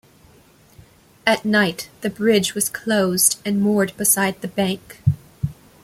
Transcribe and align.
At 1.27 1.45
night 1.45 1.87
the 2.01 2.09
bridge 2.09 2.55
was 2.55 2.69
closed 2.69 3.37
and 3.45 3.61
moored 3.61 3.95
beside 3.97 4.41
the 4.41 4.47
bank. 4.47 4.99